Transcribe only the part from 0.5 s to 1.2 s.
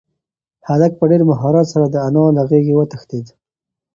هلک په